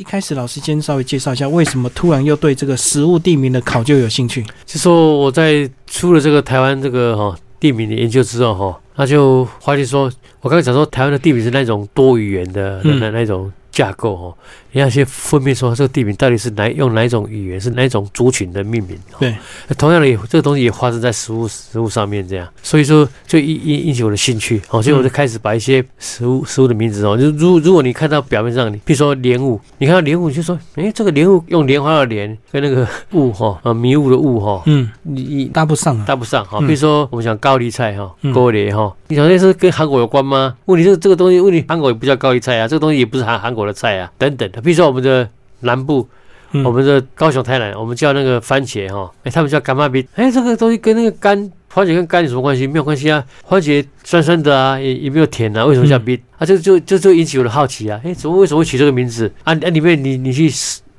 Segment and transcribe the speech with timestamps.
[0.00, 4.42] 一开始老师先稍微介绍一下，为什么突然又对这个食物地名的考究有兴趣？
[4.64, 10.10] 就说我在出了这个台湾这个哈地名的研究之后哈，那就发现说，
[10.40, 14.34] 我刚才讲说台湾的地名是那种多语言的嗯那那种架构哦，
[14.72, 18.96] 你要去分辨说这个地名到底是哪用哪一种语言，是哪一种族群的命名。
[19.12, 19.34] 哦对，
[19.76, 36.04] 同样的也这个东西也发生在食物食物上面这样，所以说就引引引起我的兴趣哦，所以我就开始把一些食物食物的名字哦，就如如果你看到表面上，你比如说莲雾，你看到莲雾你就说，诶，这个莲雾用莲花的莲跟那个雾哈啊 迷雾的雾哈，嗯，你你搭不上啊。
[36.06, 36.58] 搭不上哈。
[36.60, 40.54] 嗯比如说我们讲高丽菜哈嗯，高丽哈，你想那是跟韩国有关吗？
[40.66, 44.59] 问题是这个东西，问题韩国也不叫高丽菜啊，这个东西也不是韩韩国的菜啊，等等的。
[44.60, 45.28] 比如说我们的
[45.60, 46.08] 南部，
[46.52, 51.36] 嗯我们的高雄、台南，我们叫那个番茄哈，哎，他们叫干妈比，哎，这个东西跟那个干
[51.68, 52.66] 番茄跟干有什么关系？
[52.66, 56.20] 没有关系啊，番茄酸酸的啊，也也没有甜啊，为什么叫嗯？
[56.38, 59.32] 啊，这就就就引起我的好奇啊，哎，怎么为什么会取这个名字？
[59.44, 60.50] 啊啊，里面你你去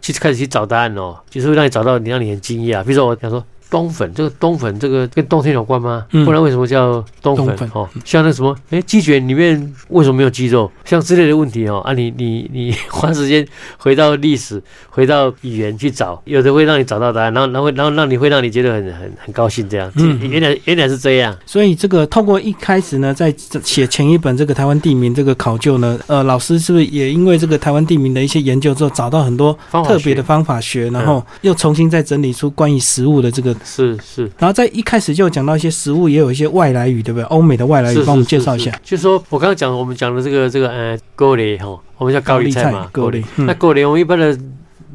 [0.02, 2.84] 去开始去找答案哦，就是会让你找到你让你很惊讶。
[2.84, 3.44] 比如说我想说。
[3.72, 6.06] 冬粉，这个冬粉，这个跟冬天有关吗？
[6.12, 6.26] 嗯。
[6.26, 7.48] 不然为什么叫冬粉？
[7.48, 7.72] 冬粉。
[7.74, 10.70] 哦，像那什么，哎，鸡卷里面为什么没有鸡肉？
[10.84, 13.48] 像之类的问题哦，啊你，你你 花时间
[13.78, 34.24] 回到历史，回到语言去找，有的会让你找到答案，然后然后然后让你会让你觉得很很很高兴，这样，嗯原来原来是这样，所以这个透过一开始呢，在写前一本这个台湾地名这个考究呢，呃，老师是不是也因为这个台湾地名的一些研究之后，找到很多特别的方法学，然后又重新再整理出关于食物的这个，是是。
[34.38, 37.24] 然后在一开始就讲到一些食物也有一些外来语，对不对？
[37.26, 38.72] 欧美的外来语是，帮我们是是是介绍一下。
[38.84, 44.38] 就说我刚刚讲我们讲的这个这个呃高丽哈，我们叫高丽菜嘛，高丽，嗯，那高丽我们一般的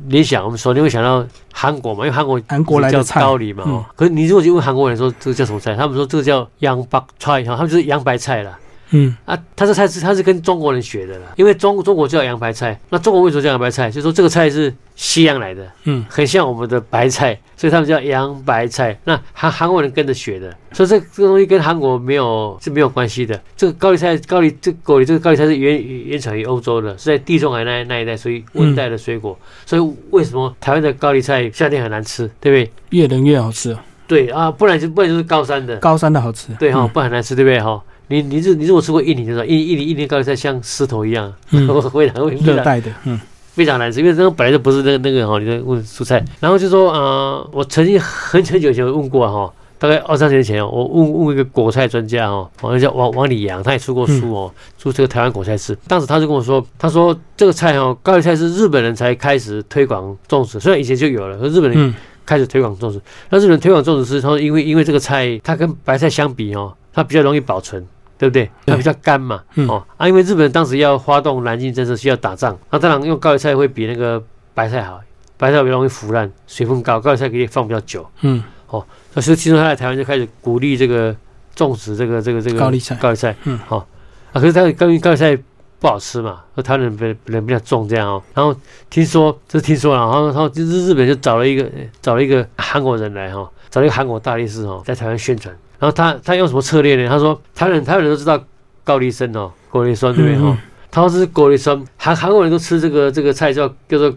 [0.09, 3.87] 联想，我们首先会想到韩国嘛，因为韩国韩国来叫高丽嘛。
[3.97, 8.59] 可是你如果去问韩国人说这个叫什么菜，他们说这个叫洋白菜哈，他们就是洋白菜啦。
[8.91, 13.89] 嗯啊，他这菜是他是跟中国人学的啦，因为中中国叫洋白菜，那中国为什么叫洋白菜？
[13.91, 18.97] 就是说这个菜是西洋来的，嗯很像我们的白菜，所以他们叫洋白菜。
[19.05, 23.41] 那韩韩国人跟着学的，所以这这个东西跟韩国没有是没有关系的。
[23.57, 29.37] 这个高丽菜，高丽这个高丽这个高丽菜是原原产于欧洲的，是在地中海那那一带，属于温带的水果。
[29.65, 32.73] 所以为什么台湾的高丽菜夏天很难吃，对不对？
[32.91, 36.53] 越冷越好吃哦，对啊，不然就不然就是高山的，高山的好吃。
[36.55, 37.83] 对哈、嗯不然很难吃，对不对哈？
[38.09, 43.21] 你你如你如果吃过印尼的时候，印印尼印尼高丽菜像石头一样， 嗯，非常热带的，嗯
[43.55, 55.75] 非常难吃，因为那个本来就不是那个那个哈，你在问蔬菜，然后就说呃，我曾经很久很久以前有问过哈，大概二三十年前哦，我问问一个果菜专家哦，好像叫王王李阳，他也出过书哦，出这个台湾果菜吃。
[55.89, 61.95] 当时他就跟我说，他说这个菜哦，高丽菜是日本人才开始推广种植，虽然以前就有了，可日本人嗯
[62.27, 63.01] 开始推广种植。
[63.31, 67.83] 那日本人推广种植是他说，因为因为这个菜它跟白菜相比哦，它比较容易保存。
[68.19, 68.51] 对不对？
[68.67, 69.43] 它比较干嘛？
[69.55, 74.23] 嗯哦啊，因为日本人当时要发动南进政策，需要打仗，那当然用高丽菜会比那个
[74.55, 75.01] 白菜好，
[75.37, 78.07] 白菜比较容易腐烂，水分高，高丽菜可以放比较久。
[78.23, 78.85] 嗯哦
[79.21, 81.15] 所以听说他在台湾就开始鼓励这个
[81.55, 83.87] 种植这个这个这个高丽菜高丽菜，嗯好、啊，
[84.35, 85.39] 可是他高丽高丽菜
[85.79, 88.23] 不好吃嘛，和台湾人人人比较重这样哦。
[88.35, 88.55] 然后
[88.91, 91.71] 听说这是听说了，然后然后就是日本就找了一个
[92.03, 95.55] 找了一个韩国人来哈、找了一个韩国大力士哦，在台湾宣传。
[95.79, 97.09] 然后他他用什么策略呢？
[97.09, 98.43] 他说台湾人台湾人都知道
[98.85, 100.57] 高丽参哦，高丽参对不对哈、
[100.91, 104.15] 他说这是高丽参，韩韩国人都吃这个这个菜叫叫做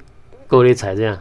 [0.48, 1.18] 高丽菜这样，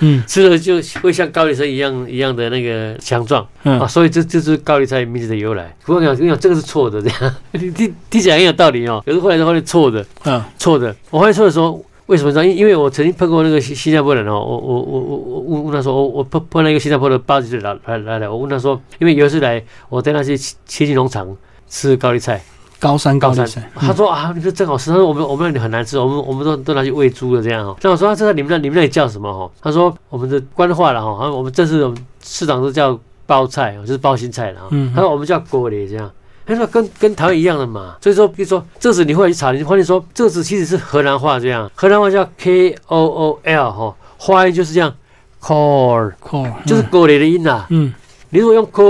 [0.00, 3.42] 嗯 吃了就会像高丽参一样一样的那个强壮。
[3.42, 5.74] 啊，嗯所以这这就是高丽菜名字的由来。
[5.84, 9.02] 不过我讲，你讲这个是错的，这样听听听起来很有道理哦。
[9.04, 10.94] 可是后来后来错的，嗯错的。
[11.10, 12.46] 我后来错的时候，为什么呢？
[12.46, 21.26] 因因为我曾经碰过那个新新加坡人哦，我我我我我问问他说，我我碰碰到一个新加坡的八十岁老来来来，我问他说，因为有一次来，我带他去切进农场
[21.68, 22.40] 吃高丽菜，
[22.78, 24.90] 高山高丽菜，，他说啊，你说真好吃。
[24.90, 27.76] 他说我们我们那里很难吃，我们我们都都拿去喂猪了这样哦。
[27.82, 29.50] 那我说啊，这个你们那你们那里叫什么哈？
[29.60, 32.96] 他说我们的官话了哈，好像我们这次的市长都叫
[33.26, 34.68] 包菜哦，就是包心菜了哈。
[34.70, 36.08] 嗯他说我们叫锅里这样。
[36.46, 44.94] 他说跟跟台湾一样的嘛，所以说比如说这个字你后来去查，你就发现说这个字其实是河南话这样，河南话叫 K O O L 哈，发音就是这样
[45.40, 47.92] ，call call 就是锅里的音呐、嗯。
[48.30, 48.82] 你如果用 K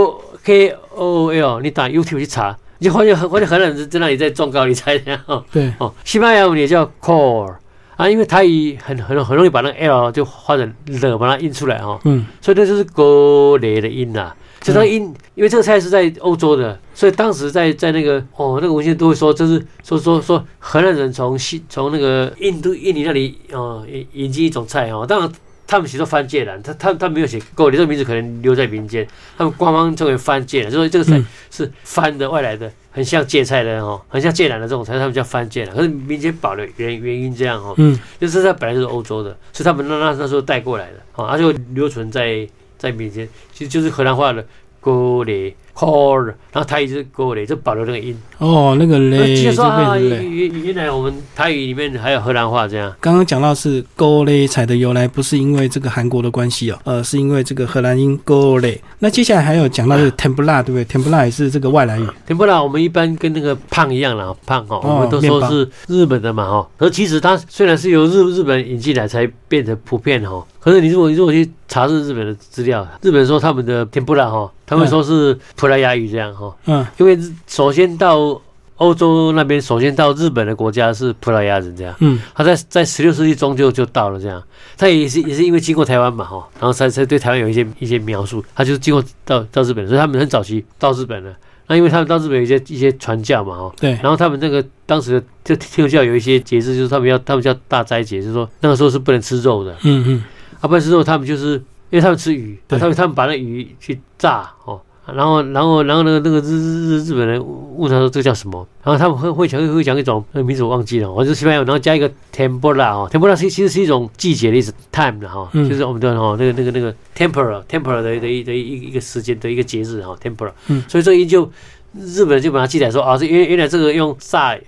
[0.45, 5.45] K O O L，你打 YouTube 去查，你就发现发现荷兰人在那里在状告你猜这样哦。
[5.53, 5.73] 对。
[5.79, 7.55] 哦，西班牙文也叫 call
[7.97, 12.27] 啊，因为台语很很很容易把那个 L 就画成了，把它印出来哦，嗯。
[12.41, 14.35] 所以这就是锅雷的音呐、
[14.67, 15.03] 这张因，
[15.35, 25.33] 因为这个菜是在欧洲的，所以当时在在那个哦，那个文献都会说，这是说说说荷兰人从西从那个印度印尼那里哦引引进一种菜哦，当然
[25.69, 31.27] 他们写作番芥兰，他他他没有写够，你这个名字可能留在民间，他们官方称为番芥兰，就说这个菜嗯。
[31.51, 37.99] 是番的外来的，很像芥菜的哦，很像芥兰的这种菜，他们叫番芥兰，可是民间保留原原因这样哦，嗯。
[38.21, 42.47] 就是它本来就是欧洲的，是他们那那那时候带过来的，哦，它就留存在
[42.79, 44.45] 在民间，其实就是荷兰话的
[44.81, 48.17] go 雷 call，然后台语就是 go 雷，就保留那个音。
[48.39, 50.25] 哦，那个呃嘞就记得说啊，变成嘞。
[50.25, 52.95] 原原原来我们台语里面还有荷兰话这样。
[53.01, 58.81] 刚刚讲到是 go 嘞菜的由来，不是因为这个韩国的关系哦，呃，是因为这个荷兰音 go 嘞。
[59.01, 62.07] 那接下来还有讲到这个 tempura，对不对？tempura 也是这个外来语。
[62.27, 66.69] 甜不辣我们一般跟那个胖一样啦，胖哈，哦我们都说是日本的嘛哈。
[66.79, 76.85] 可是其实它虽然是由日日本引进来才变得普遍哈，可是你如果你如果去查日日本的资料，日本说他们的天不拉哈，他们说是葡萄牙语这样哈，嗯。
[76.99, 78.41] 因为首先到
[78.77, 81.95] 欧洲那边，首先到日本的国家是葡萄牙人这样。
[82.01, 82.21] 嗯。
[82.35, 84.43] 他在在十六世纪中就就到了这样，
[84.77, 91.33] 他也是也是因为经过台湾嘛哈，然后才才对台湾有一些一些描述，他就是经过到到日本，所以他们很早期到日本了。
[91.69, 100.25] 那因为他们到日本有一些一些传教嘛哦，对，然后他们那个当时的就天主教有一些节制，就是他们要他们叫大斋节，就是说那个时候是不能吃肉的，嗯嗯
[100.61, 101.55] 啊不能吃肉，他们就是
[101.91, 104.81] 因为他们吃鱼，他们他们把那鱼去炸哦。
[105.15, 107.41] 然后，然后，然后那个那个日日日日本人
[107.77, 108.67] 问他说这个叫什么？
[108.83, 121.51] 然后他们会会讲会讲一种那个名字我忘记了，我就是西班牙文，然后加一个 tempura 哦，tempura 是其实是一种季节的意思，time 的哈，嗯就是我们的哈那个那个那个 tempura tempura 的的一的一一个时间的一个节日哈 tempura，嗯所以这个音就
[121.95, 124.59] 日本人就把它记载说啊，这原原来这个用炸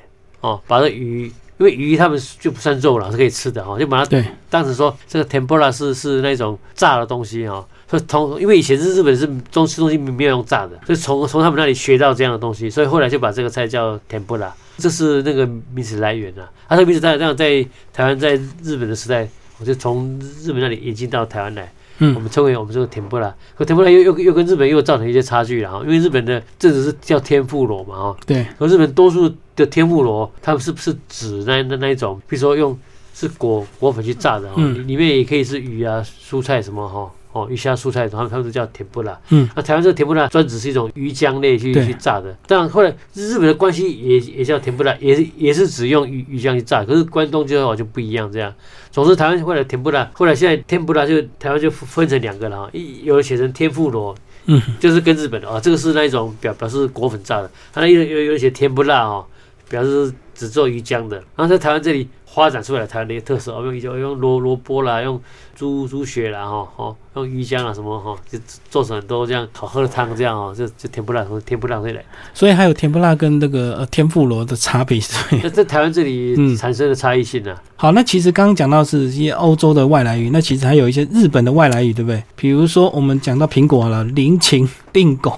[0.41, 1.25] 哦，把这鱼，
[1.59, 16.45] 因为鱼他们就不算肉了，是可以吃的哈，就把它对，当时说这个 tempura 是是那种炸的东西哈、所以从因为以前是日本是中吃东西没有用炸的，所以从从他们那里学到这样的东西，所以后来就把这个菜叫 tempura，这是那个名词来源啊。
[16.67, 19.27] 啊，这个名词在这样在台湾在日本的时代，
[19.59, 21.69] 我就从日本那里引进到台湾来，我
[22.01, 32.79] 嗯们称为我们这个 tempura，可 tempura 又又又跟日本又造成一些差距了哈，因为日本的这只是叫天妇罗嘛哈，对，而日本多数的天妇罗，他们是不是指那那那一种，比如说用
[33.15, 34.75] 是果果粉去炸的哈、嗯。
[34.75, 37.11] 里里面也可以是鱼啊、蔬菜什么哈。
[37.43, 39.19] 哦，鱼虾蔬菜，他们他们都叫甜不辣。
[39.31, 42.37] 嗯，那台湾这个甜不辣专指是一种鱼浆类去去炸的。
[42.47, 46.85] 当然后来日本的关系也也叫甜不辣，也是也是只用鱼鱼浆去炸。
[46.85, 48.53] 可是关东就好就不一样这样。
[48.91, 54.15] 总之台湾后来甜不辣，后来现在天不辣就台湾就分成两个了哈，一有的写成天妇罗，
[54.47, 59.25] 嗯，就是跟日本的啊，这个是那一种表表示果粉炸的，它那有有有一些甜不辣哦，
[59.69, 61.17] 表示只做鱼浆的。
[61.37, 65.21] 然后在台湾这里发展出来台湾的一个特色，哦，用鱼浆用萝萝卜啦，用
[65.57, 68.39] 猪猪血啦，哈哦，用鱼浆啊什么哈，就
[68.71, 72.05] 做成很多这样好喝的汤这样哦，就就甜不辣从甜不辣这里来。
[72.33, 75.01] 所以还有甜不辣跟那个呃天妇罗的差别。
[75.31, 82.23] 对， 那在台湾这里嗯产生的差异性呢、啊，好，那其实刚刚讲到是一些欧洲的外来语，那其实还有一些日本的外来语，对不对？
[82.37, 85.37] 比如说我们讲到苹果好了，林禽、令狗，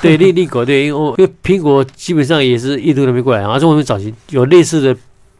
[0.00, 4.96] 对，利利果对，因为因为苹果基本上也是印度那边过来，而且我们早期有类似的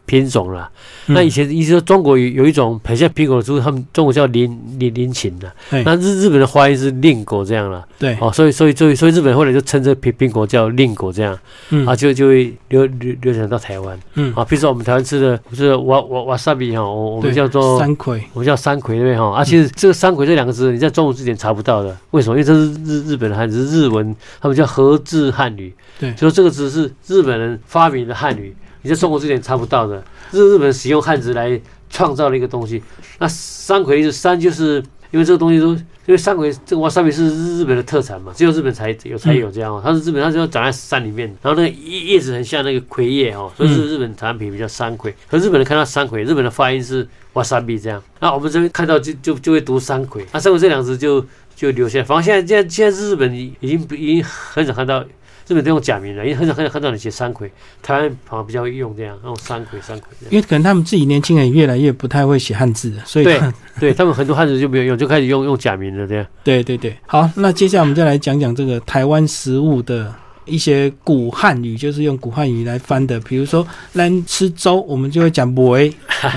[0.09, 0.67] 品种啦。
[1.05, 7.85] 那以嗯前意思说中国有有一种很像苹果的植物，他们中国叫林林林檎的，哎那日日本的发音是令果这样啦。
[7.99, 11.37] 对，哦，所以所以所以所以日本后来就称这苹苹果叫令果这样，
[11.69, 14.43] 嗯啊，就就会流流流传到台湾嗯，啊。
[14.43, 19.35] 比如说我们台湾吃的不是瓦瓦瓦萨比哈，我我们叫做山葵，我们叫山葵对不对哈？
[19.37, 22.35] 啊，其实这个山葵这两个字你在中文字典查不到的，为什么？
[22.35, 25.73] 因为这是日日本的汉字，是日文，他们叫和字汉语。
[25.99, 30.03] 对所以这个字是日本人发明的汉语，你在中国字典查不到的。
[30.31, 31.59] 日日本使用汉字来
[31.89, 32.81] 创造了一个东西。
[33.17, 39.81] 那山葵是山，就是因为这个东西都，因为山葵这个瓦萨比是日日本的特产嘛，只有日本才有才有这样哦。
[39.83, 45.13] 它是日本，它就要长在山里面，然后那个叶叶子很像那个葵叶哦，所以是日本产品比较山葵。
[45.27, 51.25] 可日本人看到山葵，日本的发音是瓦萨比这样，那我们这边看到就就就会读山葵，那山葵这两个字就
[51.55, 52.05] 就留下来。
[52.05, 55.03] 反正现在现在现在日本已已经已经很少看到。
[55.49, 57.51] 日本都用假名了，因为很少很少看到你写山葵，
[57.81, 60.09] 台湾好像比较会用这样，用山葵山葵。
[60.29, 63.41] 因为可能他们自己年轻人越来越不太会写汉字了，所以对
[63.79, 66.25] 对他们很多汉字就没有用，就开始用用假名了这样。
[66.43, 70.13] 对对对，好，那接下来我们再来讲讲这个台湾食物的
[70.45, 73.19] 一些古汉语，就是用古汉语来翻的。
[73.21, 75.91] 比如说，咱吃粥，我们就会讲“梅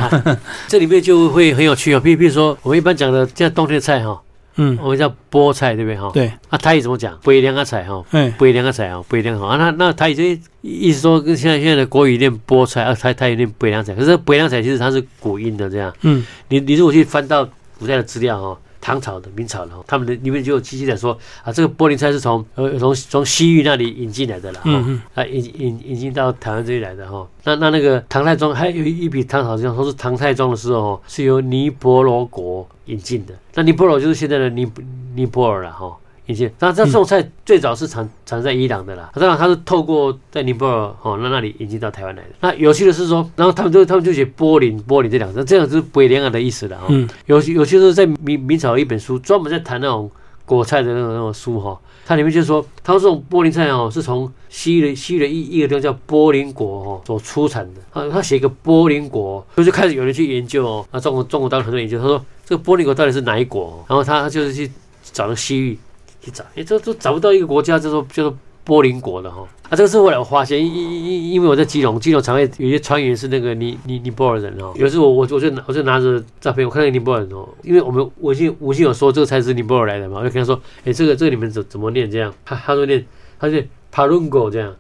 [0.69, 4.21] 这里面就会很有趣哦，比比如说我们一般讲的，像冬天的菜哈，”，
[4.57, 6.11] 嗯，我们叫菠菜，对不对哈？。
[6.13, 7.19] 对，啊，台语怎么讲？
[7.25, 8.05] 杯凉啊菜哈，
[8.39, 9.49] 不一凉啊菜哈，白凉哈。
[9.49, 15.93] 啊，那那台语就意思说跟现在现在的国语念菠菜，啊台台语念杯凉菜，可是杯凉菜其实它是古音的这样。
[16.03, 27.27] 嗯，你你如果去翻到古代的资料哈，唐朝的、明朝的哈，他们的里面就有记载说啊，这个玻璃菜是从呃从从西域那里引进来的了哈，嗯嗯啊引引引进到台湾这里来的哈。
[27.45, 34.71] 那那那个唐太宗还有一笔唐朝像说是唐太宗的时候哦是由尼泊罗国引进的，那尼泊罗就是现在的尼
[35.15, 35.97] 尼泊尔了哈。
[36.27, 42.29] 引进，那这种菜最早是产产在伊朗的啦，当然它是透过在尼泊尔哦那那里引进到台湾来的。
[42.41, 46.87] 那有趣的是说，然后他们就他们就写波林波林这两个字，这样就是北凉的意思了哈。
[46.91, 50.11] 嗯有有些是在明明朝有一本书专门在谈那种
[50.47, 63.85] 果菜的那种那种书哈，它里面就说，他说这种波林菜哦是从西域的西域的一一个地方叫波林国哦所出产的，他他写一个波林国，所以就开始有人去研究哦，那中国中国当然很多研究，他说这个波林国到底是哪一国哦？
[63.89, 64.71] 然后他他就是去
[65.03, 65.79] 找了西域
[66.23, 69.47] 去找，哎，这都找不到一个国家叫做叫做波林国的哈。
[69.69, 74.73] 啊，这个是后来我发现，因因因因为我在基隆，基隆常会有些船员是那个尼尼尼泊尔人哦。
[74.77, 82.33] 有时候我我我就拿我就拿着照片，我看到尼泊尔人哦，因为我们微信微信有说这个菜是尼泊尔来的嘛，我就跟他说，哎，这个这个你们怎怎么念这样？
[82.45, 83.05] 他他说念，
[83.41, 83.61] 他就
[83.91, 84.75] 帕伦狗这样，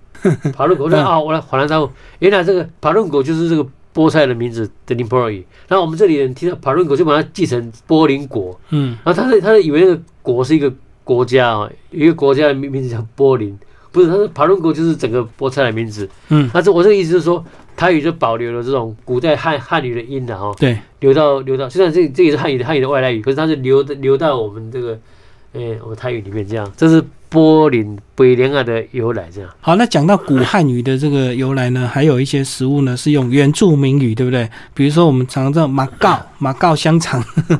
[0.54, 0.84] 帕伦狗。
[0.84, 5.44] 我说 啊，我来恍然大悟，原来这个帕伦狗就是这个菠菜的名字的尼泊尔语。
[5.66, 10.72] 然后我们这里人听到帕伦狗就把它记成波林果，嗯然后他是他是以为那个果是一个
[11.04, 13.58] 国家啊、哦，一个国家的名名字叫柏林，
[13.90, 16.08] 不是，它是帕伦国就是整个菠菜的名字。
[16.28, 17.44] 嗯，那这我这个意思是说，
[17.76, 24.98] 台语就保留了这种古代汉汉语的音的哈，对，留到留到，虽然这这也是汉语的汉语的外来语，可是它是留的留到我们这个，
[25.52, 29.50] 诶、我们台语里面这样，这是波林北凉啊的由来这样。
[29.60, 34.48] 好，那讲到古汉语的这个由来呢，还有一些食物呢是用原住民语，对不对？
[34.74, 37.58] 比如说我们常常知道马告马告香肠，有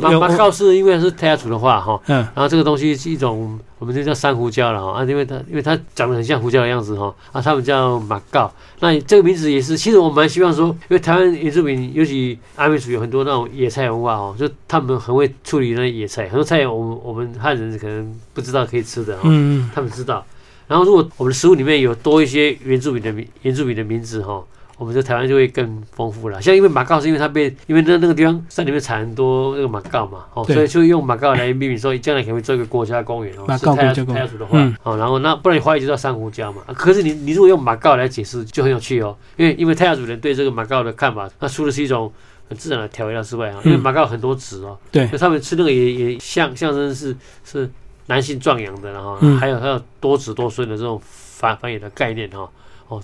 [0.00, 8.52] 马马告是因为是泰雅族的话哈，嗯然后这个东西是一种我们就叫珊瑚礁了哈，啊，因为它因为它长得很像胡椒的样子哈，啊，他们叫马告。
[8.80, 20.24] 那这个名字也是，其实我蛮希望说，因为台湾原住民，尤其阿美族有很多那种野菜文化哦，就他们很会处理那野菜，很多菜我们我们汉人可能不知道可以吃的嗯他们知道。
[20.66, 24.40] 然后如果我们的食物里面有多一些原住民的名原住民的名字哈，
[24.80, 26.40] 我们这台湾就会更丰富了。
[26.40, 34.14] 像因为马告是因为它被因为那那个地方山里面产很多那个马告嘛，哦，所以就用马告来命名说将来可能会做一个国家公园哦，马是泰雅告国家公园。
[34.14, 34.74] 泰雅族的话，嗯。
[34.82, 36.62] 哦，然后那不然你华语就叫珊瑚礁嘛。
[36.64, 42.10] 啊可是你你如果用马告来解释就很有趣哦，因为因为泰雅族人对这个马告的看法，那除了是一种
[42.48, 45.06] 很自然的调味料之外啊，因为嗯马告很多籽哦，对。
[45.08, 47.70] 就他们吃那个也也象象征是是
[48.06, 49.36] 男性壮阳的，然后、嗯。
[49.36, 52.48] 还有还有多子多孙的这种繁繁衍的概念哈、哦，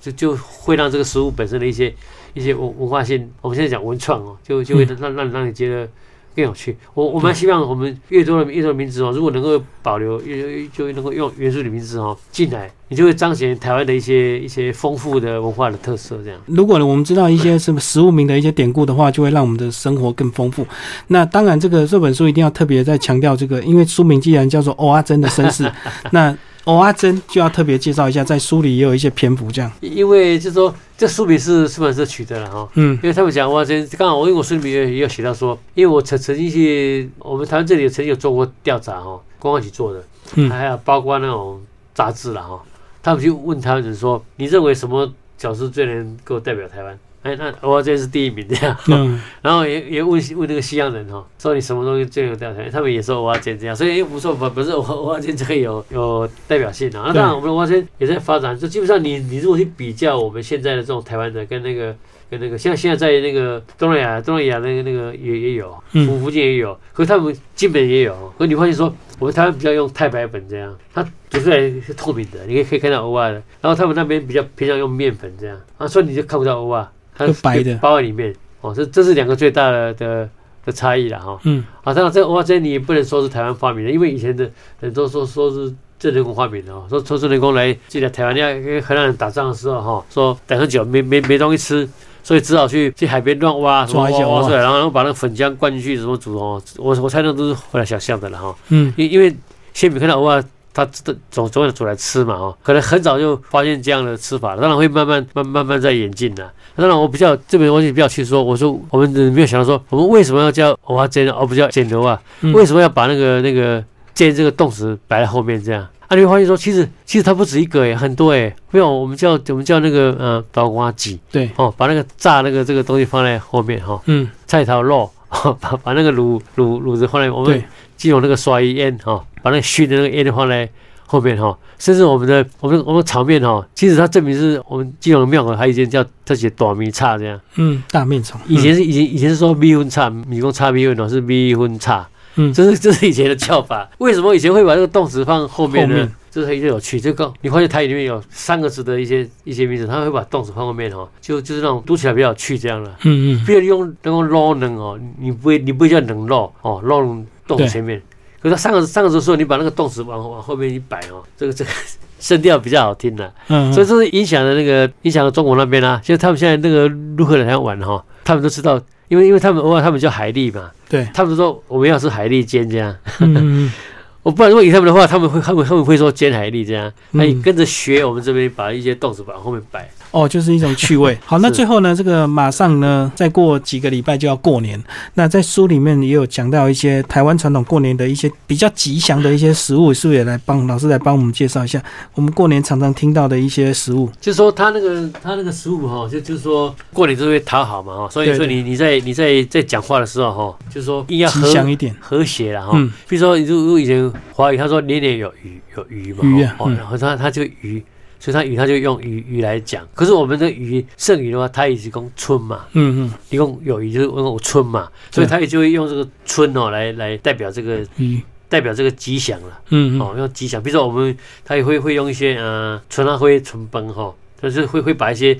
[0.00, 1.94] 就就会让这个食物本身的一些
[2.32, 5.86] 一些文文化性，我们现在讲文创哦，就就会让让让你觉得
[6.34, 6.76] 更有趣。
[6.94, 16.38] 我我蛮希望我们越多的越多的名字哦，如果能够保留，越越就能够用原住的名字哦进来，你就会彰显台湾的一些一些丰富的文化的特色，这样。
[16.46, 20.66] 如果呢，我们知道一些什么食物名的一些典故的话，就会让我们的生活更丰富。
[21.06, 25.64] 那当然，这个这本书一定要特别在强调这个，因为书名既然叫做《欧阿珍的身世》，
[26.10, 29.70] 那欧阿珍就要特别介绍一下，在书里也有一些篇幅这样。
[29.80, 40.04] 因为就是说，这书名是出版社取的了哈、嗯因为他们讲哇，这刚好我因为我书里面也也有写到说，因为我曾曾经去我们台湾这里曾经有做过调查哈，公安局做的，
[40.34, 41.62] 嗯还有包括那种
[41.94, 42.60] 杂志了哈，
[43.00, 46.98] 他们就问台湾人说，你认为什么角色最能够代表台湾？
[47.26, 52.70] 哎，那我这是第一名这样，嗯 然后也也问问那个西洋人哈，说你什么东西最有代表性？
[52.70, 57.06] 他们也说蚵仔煎这样，所以也不错，不不是蚵蚵仔煎这个有有代表性啊。
[57.08, 61.94] 那当然，我们的蚵仔煎也在发展，就基本上你你如果去比较我们现在的这种台湾的跟那个
[62.30, 68.32] 跟那个，像现在在那个东南亚东南亚那个那个也也有，嗯福福建也有，可是他们基本也有。
[68.38, 73.42] 可你发现说，我们台湾比较用太白粉这样，它煮出来是透明的，你可以可以看到蚵仔的。
[73.60, 78.34] 然后他们那边比较偏向用面粉这样，啊，所以你就看不到蚵仔，它是白的包在里面。
[78.60, 80.28] 哦，这这是两个最大的的
[80.64, 81.38] 的差异了哈。
[81.44, 91.88] 嗯啊，当然这个蚵仔煎你也不能说是台湾发明的，因为以前的人都说说是这人工发明的哦，说说郑成功来进来台湾要跟荷兰人打仗的时候哈，说等很久没没没东西吃。
[92.26, 96.60] 所以只好去去海边乱挖，什么抓一些挖出来，然后然后把那个粉浆灌进去，什么煮哦。
[96.76, 98.52] 我我猜那都是后来想象的了哈。
[98.70, 99.32] 嗯因因为
[99.72, 106.52] 先没看到蚵仔，它总总总要煮来吃嘛哦，可能很早就发现这样的吃法了，当然会慢慢慢慢慢在演进的。
[106.74, 112.20] 当然我比较这边我就比较去说，我说我们没有想到说，我们为什么要叫蚵仔煎而不叫煎牛啊？
[112.42, 115.88] 嗯为什么要把那个那个煎这个动词摆在后面这样？
[116.08, 118.54] 啊，你会发现说，其实其实它不止一个诶，很多诶。
[118.70, 125.10] 没有，我们叫我们叫那个呃刀瓜鸡对，哦，把那个炸那个这个东西放在后面哈、哦，嗯菜头肉，
[125.58, 127.64] 把把那个卤卤卤子放在我们对，
[127.96, 130.68] 基隆那个刷烟哈，把那个熏的那个烟放在
[131.06, 143.88] 后面哈，甚至我们的我们我们炒面哈，其实它证明是我们基隆的庙口还有一间叫它写短米叉这样，嗯大面虫，以前是以前以前是说米粉叉，米公叉米粉哦是米粉叉，嗯，这是这是以前的叫法。
[143.98, 146.10] 为什么以前会把这个动词放后面呢？
[146.28, 147.00] 这是很有趣。
[147.00, 152.90] 这个你发现台语里面有三个字的一些一些名字，他会把动词放后面哈，就就是那种读起来比较有趣这样的。
[153.04, 158.02] 嗯嗯，不要用那种 low 能哦，你不会你不会叫能 low 哦，low 动词前面。
[158.48, 161.70] 可是它三个三个字的时候，你把那个动词往往后面一摆哦，这个这个
[162.20, 163.32] 声调比较好听的。
[163.48, 166.00] 嗯，所以这是影响了那个影响了中国那边啊。
[166.04, 166.86] 就他们现在那个
[167.16, 172.96] 陆客人来玩哈，他们都知道，因为因为他们偶尔他们叫海蛎嘛，对，他们说我们要吃海蛎煎这样。
[173.18, 173.72] 嗯嗯
[174.22, 179.88] 我不然如果以他们的话，他们会他们他们会说煎海蛎这样，那你嗯跟着学我们这边把一些动词往后面摆。
[180.16, 181.14] 哦，就是一种趣味。
[181.26, 184.82] 好，那最后呢，这个马上呢，再过几个礼拜就要过年。
[185.12, 191.82] 那在书里面也有讲到一些台湾传统过年的一些比较吉祥的一些食物，是不是也来帮老师来帮我们介绍一下？
[192.14, 194.10] 我们过年常常听到的一些食物。
[194.18, 201.94] 就是说他那个他那个食物哈，就就是说过年就会讨好嘛哈，所以说你你在你在在讲话的时候哈，就是说硬要吉和祥一点。
[202.00, 202.72] 和谐了哈。
[202.74, 206.20] 嗯比如说，如如果以前华语他说年年有余有余嘛，
[206.58, 207.84] 哦，余然后他他就余，
[208.18, 209.86] 所以他鱼他就用鱼鱼来讲。
[209.94, 218.22] 可是我们的鱼剩余的话，他也是讲春嘛，嗯嗯，一共有鱼就是用春嘛，所以对他也就会用这个春哦来来代表这个鱼。
[218.48, 219.60] 代表这个吉祥了。
[219.70, 225.36] 嗯嗯哦，用吉祥，比如说我们他也会会用一些呃春啊灰春崩哈，就是会会把一些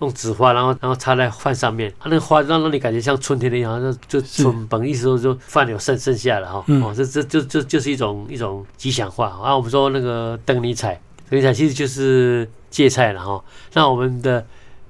[0.00, 6.64] 用纸花，然后然后插在饭上面，它那个花让让你感觉像春天的一样子，就就是春崩，意思说就饭有剩剩下了哈。
[6.68, 9.54] 嗯哦，这这就就就是一种一种吉祥话啊。
[9.54, 13.42] 我们说那个灯尼彩，灯尼彩其实就是芥菜了哈。
[13.74, 14.46] 那我们的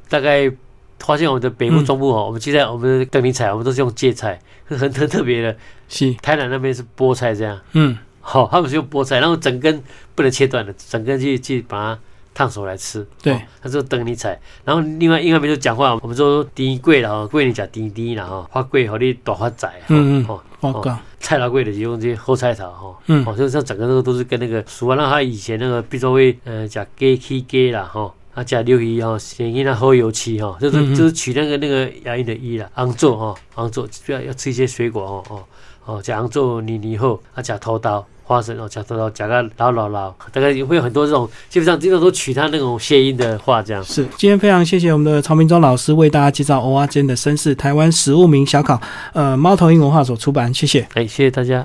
[0.08, 0.50] 大概
[0.98, 5.56] 发现我们的北部嗯中部哦，我们现在我们的灯尼彩，我们都是用芥菜，很很很特别的。
[5.88, 7.60] 是台南那边是菠菜这样。
[7.72, 9.80] 嗯好、他们是用菠菜，然后整根
[10.16, 12.00] 不能切断的，整根去去把它
[12.36, 13.06] 烫熟来吃。
[13.22, 14.38] 对哦，它是等你采。
[14.62, 20.98] 然后另外另外一边就讲话，我们说甜粿啦，哈，粿你讲甜甜啦，哈，花贵和你大发财，嗯嗯哦，报告。
[21.18, 28.12] 菜头粿的就用这些后菜头，哈，嗯哦，就是整个都都是跟那个熟啊，那他以前那个，比如说会呃讲鸡起鸡啦，哈。
[28.36, 35.44] 啊，加六一哈，先给它喝油漆哈，就是、就是取那个那个牙龈的一啦，昂做哈，昂做不要要吃一些水果哦哦
[35.86, 43.82] 哦，加昂做泥泥后，啊加头刀花生哦，加头刀加个老老老，大概会有很多这种，基本上经常都取他那种谐音的话这样。
[43.84, 48.80] 是，今天非常谢谢我们的曹明忠老师为大家介绍欧阿煎的身世，台湾食物名小考，
[49.12, 50.80] 呃，猫头鹰文化所出版，谢谢。
[50.94, 51.64] 哎，谢谢大家。